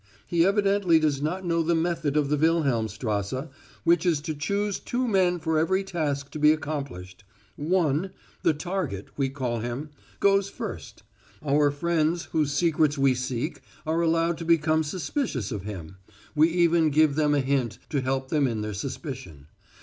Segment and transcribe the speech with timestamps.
[0.25, 3.49] He evidently does not know the method of the Wilhelmstrasse,
[3.83, 7.23] which is to choose two men for every task to be accomplished.
[7.55, 8.09] One
[8.41, 11.03] the 'target,' we call him goes first;
[11.45, 15.97] our friends whose secrets we seek are allowed to become suspicious of him
[16.33, 19.45] we even give them a hint to help them in their suspicion.